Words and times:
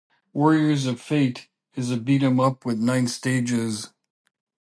"Warriors 0.33 0.87
of 0.87 0.99
Fate" 0.99 1.47
is 1.75 1.91
a 1.91 1.95
beat'em 1.95 2.39
up 2.43 2.65
with 2.65 2.79
nine 2.79 3.07
stages. 3.07 3.93